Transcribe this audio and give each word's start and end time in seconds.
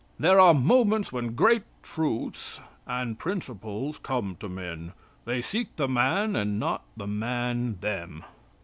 There 0.19 0.39
are 0.39 0.55
moments 0.55 1.11
when 1.13 1.35
great 1.35 1.61
truths 1.83 2.59
and 2.87 3.19
principles 3.19 3.99
come 4.01 4.35
to 4.39 4.49
men. 4.49 4.93
They 5.25 5.43
seek 5.43 5.75
the 5.75 5.87
man 5.87 6.35
and 6.35 6.59
not 6.59 6.81
the 6.97 7.05
man 7.05 7.77
them." 7.81 8.23